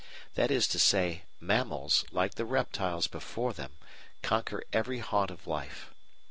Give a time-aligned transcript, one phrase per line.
[0.33, 3.73] That is to say, mammals, like the reptiles before them,
[4.23, 5.93] conquer every haunt of life.